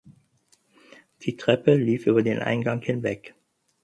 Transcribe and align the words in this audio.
Die 1.21 1.37
Treppe 1.37 1.75
lief 1.75 2.07
über 2.07 2.23
den 2.23 2.39
Eingang 2.39 2.81
hinweg. 2.81 3.35